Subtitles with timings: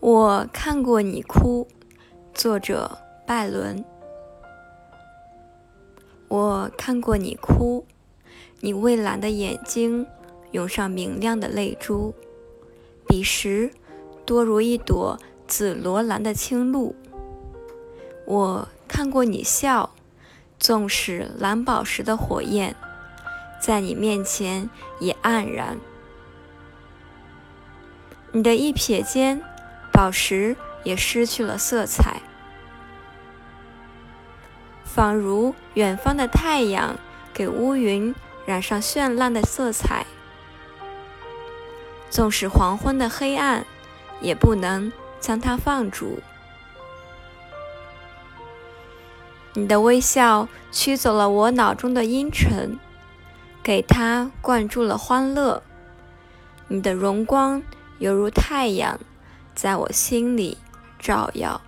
[0.00, 1.66] 我看过你哭，
[2.32, 3.84] 作者拜伦。
[6.28, 7.84] 我看过你哭，
[8.60, 10.06] 你蔚蓝的眼睛
[10.52, 12.14] 涌上明亮的泪珠，
[13.08, 13.72] 彼时
[14.24, 16.94] 多如一朵紫罗兰的青露。
[18.24, 19.90] 我看过你笑，
[20.60, 22.76] 纵使蓝宝石的火焰
[23.60, 25.76] 在你面前也黯然。
[28.30, 29.42] 你的一瞥间。
[29.98, 32.22] 宝石也失去了色彩，
[34.84, 36.94] 仿如远方的太阳
[37.34, 38.14] 给乌云
[38.46, 40.06] 染上绚烂的色彩。
[42.10, 43.66] 纵使黄昏的黑暗，
[44.20, 46.20] 也不能将它放逐。
[49.54, 52.78] 你的微笑驱走了我脑中的阴沉，
[53.64, 55.60] 给它灌注了欢乐。
[56.68, 57.60] 你的荣光
[57.98, 59.00] 犹如太阳。
[59.58, 60.56] 在我心里
[61.00, 61.60] 照耀。